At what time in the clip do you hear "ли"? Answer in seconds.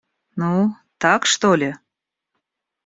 1.53-1.75